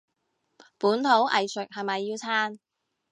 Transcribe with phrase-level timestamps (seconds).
[0.79, 2.57] 本土藝術係咪要撐？